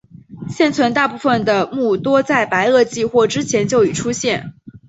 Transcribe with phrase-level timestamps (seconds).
[0.49, 4.55] 现存大部分的目多在白垩纪或之前就已出现。